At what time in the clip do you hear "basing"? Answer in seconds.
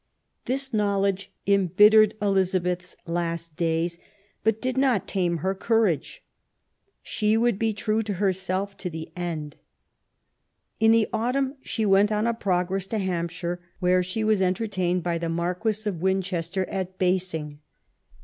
16.97-17.59